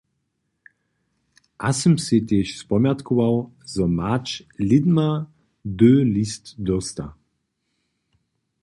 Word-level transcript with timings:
A 1.67 1.69
sym 1.79 1.95
sej 2.03 2.21
tež 2.29 2.47
spomjatkował, 2.63 3.35
zo 3.73 3.85
mać 3.97 4.27
lědma 4.67 5.11
hdy 5.73 5.91
list 6.13 6.45
dósta. 6.67 7.05